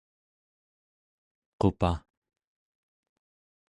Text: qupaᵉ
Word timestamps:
qupaᵉ 1.59 1.91